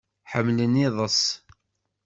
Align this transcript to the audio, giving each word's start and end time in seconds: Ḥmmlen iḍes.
Ḥmmlen 0.31 0.81
iḍes. 0.85 1.21